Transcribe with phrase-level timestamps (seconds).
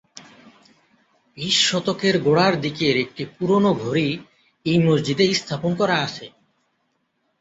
[1.37, 4.07] বিশ শতকের গোড়ার দিকের একটি পুরানো ঘড়ি
[4.65, 6.25] এই মসজিদে স্থাপন করা আছে।